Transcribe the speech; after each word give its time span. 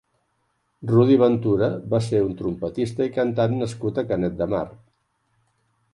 Rudy 0.91 1.17
Ventura 1.23 1.69
va 1.93 2.01
ser 2.07 2.23
un 2.29 2.33
trompetista 2.41 3.07
i 3.11 3.15
cantant 3.21 3.55
nascut 3.61 4.03
a 4.05 4.09
Canet 4.13 4.41
de 4.43 4.49
Mar. 4.55 4.67